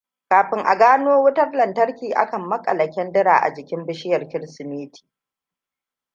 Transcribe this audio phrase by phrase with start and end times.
[0.29, 5.01] Kafin a gano wutar kantarki, akan maƙala kyandira jikin bishiyar Kirsimeti.